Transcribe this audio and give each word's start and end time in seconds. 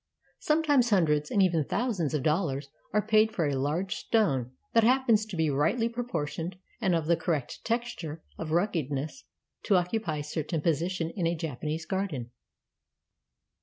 Sometimes 0.39 0.89
hundreds 0.89 1.29
and 1.29 1.43
even 1.43 1.63
thousands 1.63 2.15
of 2.15 2.23
dollars 2.23 2.69
are 2.91 3.05
paid 3.05 3.31
for 3.31 3.45
a 3.45 3.53
large 3.55 3.97
stone 3.97 4.51
that 4.73 4.83
happens 4.83 5.27
to 5.27 5.35
be 5.35 5.51
rightly 5.51 5.87
proportioned 5.87 6.55
and 6.79 6.95
of 6.95 7.05
the 7.05 7.15
correct 7.15 7.63
texture 7.63 8.23
of 8.35 8.49
ruggedness 8.49 9.25
to 9.61 9.75
occupy 9.75 10.17
a 10.17 10.23
certain 10.23 10.59
position 10.61 11.11
in 11.11 11.27
a 11.27 11.35
Japanese 11.37 11.85
garden. 11.85 12.31